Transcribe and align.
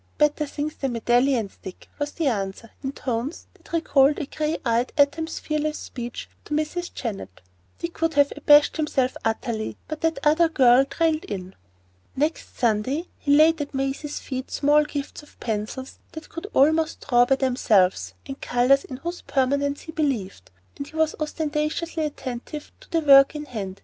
"Better 0.17 0.47
things 0.47 0.73
than 0.77 0.93
medallions, 0.93 1.59
Dick," 1.61 1.87
was 1.99 2.13
the 2.13 2.25
answer, 2.25 2.71
in 2.83 2.91
tones 2.91 3.45
that 3.53 3.71
recalled 3.71 4.17
a 4.17 4.25
gray 4.25 4.57
eyed 4.65 4.91
atom's 4.97 5.37
fearless 5.37 5.77
speech 5.77 6.27
to 6.43 6.55
Mrs. 6.55 6.91
Jennett. 6.91 7.39
Dick 7.77 8.01
would 8.01 8.15
have 8.15 8.33
abased 8.35 8.77
himself 8.77 9.15
utterly, 9.23 9.77
but 9.87 10.01
that 10.01 10.17
other 10.23 10.49
girl 10.49 10.85
trailed 10.85 11.23
in. 11.25 11.53
Next 12.15 12.57
Sunday 12.57 13.09
he 13.19 13.35
laid 13.35 13.61
at 13.61 13.75
Maisie's 13.75 14.17
feet 14.17 14.49
small 14.49 14.85
gifts 14.85 15.21
of 15.21 15.39
pencils 15.39 15.99
that 16.13 16.29
could 16.29 16.47
almost 16.51 17.05
draw 17.07 17.21
of 17.21 17.37
themselves 17.37 18.15
and 18.25 18.41
colours 18.41 18.83
in 18.83 18.97
whose 18.97 19.21
permanence 19.21 19.81
he 19.81 19.91
believed, 19.91 20.49
and 20.79 20.87
he 20.87 20.95
was 20.95 21.13
ostentatiously 21.19 22.03
attentive 22.03 22.71
to 22.79 22.89
the 22.89 23.01
work 23.01 23.35
in 23.35 23.45
hand. 23.45 23.79